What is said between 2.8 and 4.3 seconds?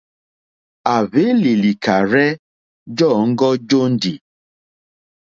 jɔǃ́ɔ́ŋɡɔ́ jóndì.